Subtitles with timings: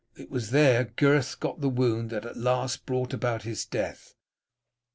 [0.15, 4.15] It was there Gyrth got the wound that at last brought about his death.